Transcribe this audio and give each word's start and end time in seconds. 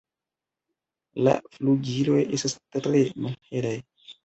La 1.27 1.35
flugiloj 1.59 2.25
estas 2.39 2.59
tre 2.79 3.05
malhelaj. 3.29 3.79